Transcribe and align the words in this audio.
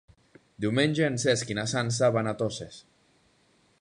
Diumenge 0.63 1.03
en 1.07 1.19
Cesc 1.23 1.53
i 1.55 1.57
na 1.59 1.67
Sança 1.73 2.09
van 2.17 2.31
a 2.33 2.37
Toses. 2.41 2.81